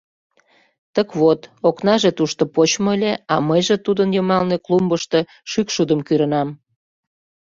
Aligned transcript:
—Тык 0.93 1.09
вот, 1.19 1.39
окнаже 1.69 2.11
тушто 2.17 2.43
почмо 2.55 2.89
ыле, 2.95 3.13
а 3.33 3.35
мыйже 3.49 3.75
тудын 3.85 4.09
йымалне 4.15 4.57
клумбышто 4.65 5.19
шӱкшудым 5.51 5.99
кӱрынам. 6.07 6.49